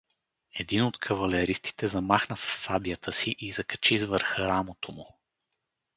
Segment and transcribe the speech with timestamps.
[0.59, 5.19] Един от кавалеристите замахна със сабята си и закачи с върха рамото му.